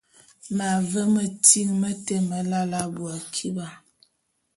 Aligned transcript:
M’ave 0.55 1.01
metyiñ 1.13 1.69
mete 1.81 2.15
melae 2.29 2.75
abui 2.83 3.09
akiba. 3.17 3.67